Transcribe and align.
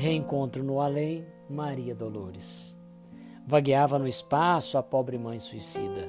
Reencontro 0.00 0.62
no 0.62 0.80
além, 0.80 1.26
Maria 1.50 1.92
Dolores. 1.92 2.78
Vagueava 3.44 3.98
no 3.98 4.06
espaço 4.06 4.78
a 4.78 4.82
pobre 4.82 5.18
mãe 5.18 5.40
suicida. 5.40 6.08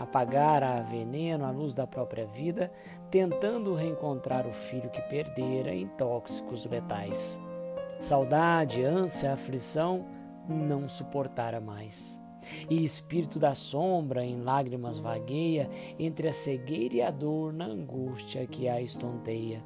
Apagara 0.00 0.78
a 0.78 0.82
veneno 0.82 1.44
à 1.44 1.52
luz 1.52 1.72
da 1.72 1.86
própria 1.86 2.26
vida, 2.26 2.72
tentando 3.08 3.72
reencontrar 3.76 4.48
o 4.48 4.52
filho 4.52 4.90
que 4.90 5.00
perdera 5.02 5.72
em 5.72 5.86
tóxicos 5.86 6.66
letais. 6.66 7.40
Saudade, 8.00 8.82
ânsia, 8.82 9.34
aflição, 9.34 10.04
não 10.48 10.88
suportara 10.88 11.60
mais. 11.60 12.20
E 12.68 12.82
espírito 12.82 13.38
da 13.38 13.54
sombra 13.54 14.24
em 14.24 14.42
lágrimas 14.42 14.98
vagueia 14.98 15.70
entre 16.00 16.26
a 16.26 16.32
cegueira 16.32 16.96
e 16.96 17.02
a 17.02 17.12
dor 17.12 17.52
na 17.52 17.66
angústia 17.66 18.44
que 18.44 18.68
a 18.68 18.80
estonteia. 18.80 19.62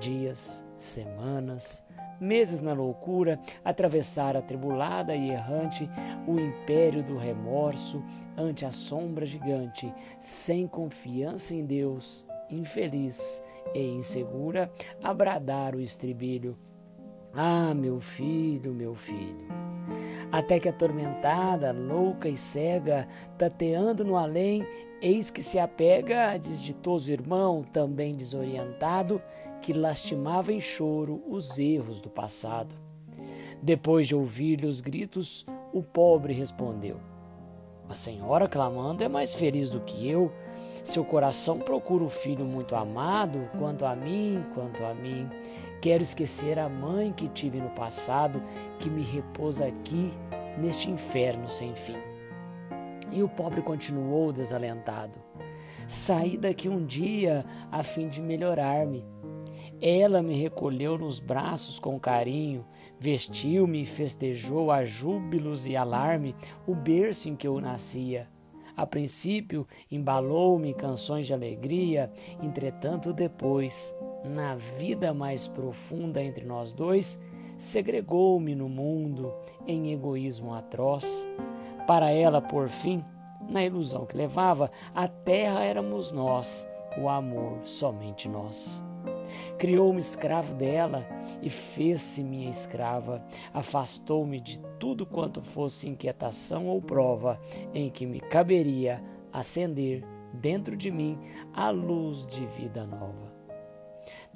Dias, 0.00 0.66
semanas, 0.76 1.86
meses 2.22 2.62
na 2.62 2.72
loucura, 2.72 3.38
atravessar 3.64 4.36
atribulada 4.36 5.14
e 5.14 5.30
errante 5.30 5.90
o 6.26 6.38
império 6.38 7.02
do 7.02 7.18
remorso 7.18 8.02
ante 8.36 8.64
a 8.64 8.70
sombra 8.70 9.26
gigante, 9.26 9.92
sem 10.18 10.66
confiança 10.66 11.54
em 11.54 11.66
Deus, 11.66 12.26
infeliz 12.48 13.44
e 13.74 13.80
insegura, 13.80 14.70
a 15.02 15.12
bradar 15.12 15.74
o 15.74 15.80
estribilho. 15.80 16.56
Ah, 17.34 17.74
meu 17.74 18.00
filho, 18.00 18.72
meu 18.72 18.94
filho. 18.94 19.48
Até 20.30 20.60
que 20.60 20.68
atormentada, 20.68 21.72
louca 21.72 22.28
e 22.28 22.36
cega, 22.36 23.08
tateando 23.36 24.04
no 24.04 24.16
além, 24.16 24.66
eis 25.00 25.30
que 25.30 25.42
se 25.42 25.58
apega 25.58 26.30
a 26.30 26.36
desditoso 26.36 27.10
irmão, 27.10 27.62
também 27.62 28.14
desorientado, 28.14 29.20
que 29.62 29.72
lastimava 29.72 30.52
em 30.52 30.60
choro 30.60 31.22
os 31.28 31.58
erros 31.58 32.00
do 32.00 32.10
passado. 32.10 32.74
Depois 33.62 34.08
de 34.08 34.14
ouvir-lhe 34.14 34.66
os 34.66 34.80
gritos, 34.80 35.46
o 35.72 35.82
pobre 35.82 36.34
respondeu: 36.34 36.96
A 37.88 37.94
senhora 37.94 38.48
clamando 38.48 39.04
é 39.04 39.08
mais 39.08 39.34
feliz 39.34 39.70
do 39.70 39.80
que 39.80 40.08
eu. 40.08 40.32
Seu 40.82 41.04
coração 41.04 41.60
procura 41.60 42.02
o 42.02 42.10
filho 42.10 42.44
muito 42.44 42.74
amado, 42.74 43.48
quanto 43.56 43.86
a 43.86 43.94
mim, 43.94 44.44
quanto 44.52 44.84
a 44.84 44.92
mim. 44.92 45.28
Quero 45.80 46.02
esquecer 46.02 46.58
a 46.58 46.68
mãe 46.68 47.12
que 47.12 47.28
tive 47.28 47.60
no 47.60 47.70
passado, 47.70 48.42
que 48.80 48.90
me 48.90 49.02
repousa 49.02 49.66
aqui, 49.66 50.12
neste 50.58 50.90
inferno 50.90 51.48
sem 51.48 51.74
fim. 51.74 51.96
E 53.12 53.22
o 53.22 53.28
pobre 53.28 53.62
continuou 53.62 54.32
desalentado. 54.32 55.18
Saí 55.86 56.36
daqui 56.36 56.68
um 56.68 56.84
dia 56.84 57.44
a 57.70 57.82
fim 57.82 58.08
de 58.08 58.22
melhorar-me. 58.22 59.04
Ela 59.84 60.22
me 60.22 60.40
recolheu 60.40 60.96
nos 60.96 61.18
braços 61.18 61.80
com 61.80 61.98
carinho, 61.98 62.64
vestiu-me 63.00 63.82
e 63.82 63.84
festejou 63.84 64.70
a 64.70 64.84
júbilos 64.84 65.66
e 65.66 65.74
alarme 65.74 66.36
o 66.64 66.72
berço 66.72 67.28
em 67.28 67.34
que 67.34 67.48
eu 67.48 67.60
nascia. 67.60 68.28
A 68.76 68.86
princípio, 68.86 69.66
embalou-me 69.90 70.72
canções 70.72 71.26
de 71.26 71.34
alegria, 71.34 72.12
entretanto, 72.40 73.12
depois, 73.12 73.92
na 74.24 74.54
vida 74.54 75.12
mais 75.12 75.48
profunda 75.48 76.22
entre 76.22 76.44
nós 76.44 76.72
dois, 76.72 77.20
segregou-me 77.58 78.54
no 78.54 78.68
mundo 78.68 79.34
em 79.66 79.92
egoísmo 79.92 80.54
atroz. 80.54 81.28
Para 81.88 82.08
ela, 82.08 82.40
por 82.40 82.68
fim, 82.68 83.04
na 83.48 83.64
ilusão 83.64 84.06
que 84.06 84.16
levava, 84.16 84.70
a 84.94 85.08
terra 85.08 85.64
éramos 85.64 86.12
nós, 86.12 86.68
o 86.96 87.08
amor 87.08 87.58
somente 87.64 88.28
nós. 88.28 88.91
Criou-me 89.58 90.00
escravo 90.00 90.54
dela 90.54 91.06
e 91.42 91.50
fez-se 91.50 92.22
minha 92.22 92.50
escrava. 92.50 93.24
Afastou-me 93.52 94.40
de 94.40 94.60
tudo 94.78 95.06
quanto 95.06 95.42
fosse 95.42 95.88
inquietação 95.88 96.66
ou 96.66 96.80
prova 96.80 97.40
em 97.74 97.90
que 97.90 98.06
me 98.06 98.20
caberia 98.20 99.02
acender 99.32 100.04
dentro 100.32 100.76
de 100.76 100.90
mim 100.90 101.18
a 101.52 101.70
luz 101.70 102.26
de 102.26 102.46
vida 102.46 102.86
nova. 102.86 103.41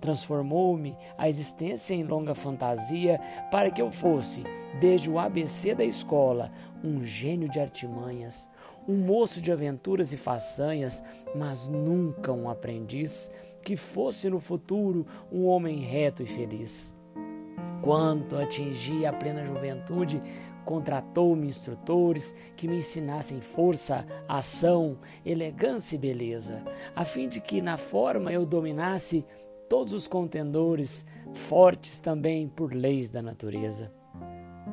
Transformou-me 0.01 0.97
a 1.17 1.29
existência 1.29 1.95
em 1.95 2.05
longa 2.05 2.34
fantasia 2.34 3.21
para 3.51 3.71
que 3.71 3.81
eu 3.81 3.91
fosse, 3.91 4.45
desde 4.81 5.11
o 5.11 5.19
ABC 5.19 5.75
da 5.75 5.84
escola, 5.84 6.53
um 6.84 7.03
gênio 7.03 7.49
de 7.49 7.59
artimanhas, 7.59 8.49
um 8.87 8.95
moço 8.95 9.41
de 9.41 9.51
aventuras 9.51 10.12
e 10.12 10.17
façanhas, 10.17 11.03
mas 11.35 11.69
nunca 11.69 12.33
um 12.33 12.49
aprendiz, 12.49 13.31
que 13.62 13.77
fosse 13.77 14.31
no 14.31 14.39
futuro 14.39 15.06
um 15.33 15.47
homem 15.47 15.81
reto 15.81 16.23
e 16.23 16.27
feliz. 16.27 16.95
Quando 17.83 18.39
atingi 18.39 19.06
a 19.06 19.12
plena 19.12 19.45
juventude, 19.45 20.23
contratou-me 20.65 21.47
instrutores 21.47 22.35
que 22.56 22.67
me 22.67 22.79
ensinassem 22.79 23.41
força, 23.41 24.05
ação, 24.29 24.99
elegância 25.25 25.95
e 25.95 25.99
beleza, 25.99 26.65
a 26.95 27.05
fim 27.05 27.29
de 27.29 27.41
que 27.41 27.62
na 27.62 27.77
forma 27.77 28.33
eu 28.33 28.45
dominasse 28.45 29.25
todos 29.69 29.93
os 29.93 30.06
contendores, 30.06 31.06
fortes 31.32 31.99
também 31.99 32.49
por 32.49 32.72
leis 32.72 33.10
da 33.10 33.22
natureza. 33.22 33.93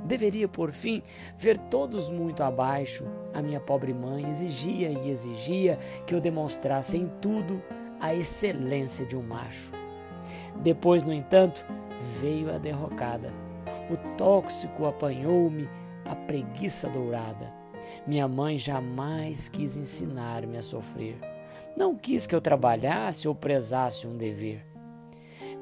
Deveria, 0.05 0.47
por 0.47 0.71
fim, 0.71 1.01
ver 1.37 1.57
todos 1.57 2.09
muito 2.09 2.43
abaixo. 2.43 3.05
A 3.33 3.41
minha 3.41 3.59
pobre 3.59 3.93
mãe 3.93 4.27
exigia 4.27 4.89
e 4.89 5.09
exigia 5.09 5.79
que 6.05 6.13
eu 6.13 6.19
demonstrasse 6.19 6.97
em 6.97 7.07
tudo 7.21 7.61
a 7.99 8.13
excelência 8.13 9.05
de 9.05 9.15
um 9.15 9.23
macho. 9.23 9.71
Depois, 10.61 11.03
no 11.03 11.13
entanto, 11.13 11.65
veio 12.19 12.53
a 12.53 12.57
derrocada. 12.57 13.31
O 13.89 13.97
tóxico 14.17 14.85
apanhou-me, 14.85 15.69
a 16.05 16.15
preguiça 16.15 16.89
dourada. 16.89 17.53
Minha 18.05 18.27
mãe 18.27 18.57
jamais 18.57 19.47
quis 19.47 19.77
ensinar-me 19.77 20.57
a 20.57 20.61
sofrer. 20.61 21.17
Não 21.77 21.95
quis 21.95 22.27
que 22.27 22.35
eu 22.35 22.41
trabalhasse 22.41 23.27
ou 23.27 23.33
prezasse 23.33 24.05
um 24.05 24.17
dever. 24.17 24.72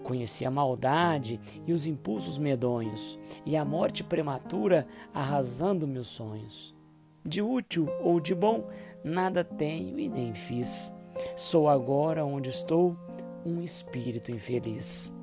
Conheci 0.04 0.46
a 0.46 0.52
maldade 0.52 1.40
e 1.66 1.72
os 1.72 1.86
impulsos 1.86 2.38
medonhos, 2.38 3.20
e 3.46 3.56
a 3.56 3.64
morte 3.64 4.04
prematura 4.04 4.88
arrasando 5.14 5.88
meus 5.88 6.08
sonhos. 6.08 6.76
De 7.24 7.42
útil 7.42 7.88
ou 8.04 8.20
de 8.20 8.34
bom, 8.34 8.68
nada 9.04 9.44
tenho 9.44 10.00
e 10.00 10.10
nem 10.10 10.34
fiz. 10.34 10.94
Sou 11.36 11.70
agora 11.70 12.26
onde 12.26 12.50
estou, 12.50 12.98
um 13.46 13.62
espírito 13.62 14.32
infeliz. 14.32 15.14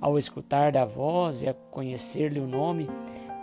Ao 0.00 0.18
escutar 0.18 0.72
da 0.72 0.84
voz 0.84 1.42
e 1.42 1.48
a 1.48 1.54
conhecer-lhe 1.54 2.40
o 2.40 2.46
nome, 2.46 2.88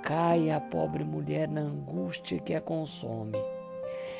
cai 0.04 0.52
a 0.52 0.60
pobre 0.60 1.04
mulher 1.04 1.48
na 1.48 1.62
angústia 1.62 2.40
que 2.40 2.54
a 2.54 2.62
consome 2.62 3.55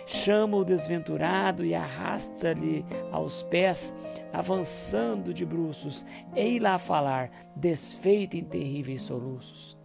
chama 0.06 0.58
o 0.58 0.66
desventurado 0.66 1.66
e 1.66 1.74
arrasta-lhe 1.74 2.86
aos 3.12 3.44
pés, 3.44 3.96
avançando 4.32 5.34
de 5.34 5.46
bruços, 5.46 6.06
ei 6.36 6.60
lá 6.60 6.78
falar, 6.78 7.32
desfeita 7.56 8.38
em 8.38 8.44
terríveis 8.44 9.02
soluços. 9.02 9.78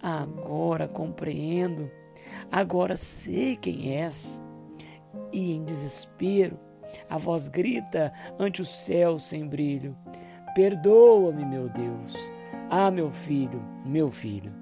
Agora 0.00 0.88
compreendo, 0.88 1.90
agora 2.50 2.96
sei 2.96 3.56
quem 3.56 3.96
és. 3.96 4.42
E 5.32 5.52
em 5.52 5.64
desespero, 5.64 6.58
a 7.08 7.18
voz 7.18 7.48
grita 7.48 8.12
ante 8.38 8.62
o 8.62 8.64
céu 8.64 9.18
sem 9.18 9.46
brilho: 9.46 9.96
Perdoa-me, 10.54 11.44
meu 11.44 11.68
Deus. 11.68 12.14
Ah, 12.70 12.90
meu 12.90 13.10
filho, 13.10 13.62
meu 13.84 14.10
filho. 14.10 14.61